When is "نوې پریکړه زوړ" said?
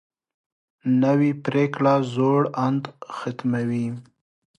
1.03-2.41